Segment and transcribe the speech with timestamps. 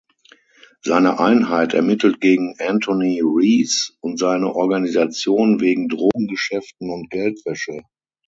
[0.81, 7.83] Seine Einheit ermittelt gegen Anthony Reece und seine Organisation wegen Drogengeschäften und Geldwäsche.